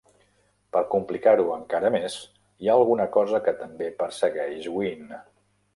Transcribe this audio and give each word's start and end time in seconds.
Per 0.75 0.81
complicar-ho 0.93 1.45
encara 1.57 1.91
més, 1.97 2.17
hi 2.65 2.71
ha 2.73 2.79
alguna 2.79 3.09
cosa 3.19 3.45
que 3.49 3.55
també 3.65 3.95
persegueix 4.03 4.69
Wynn. 4.81 5.19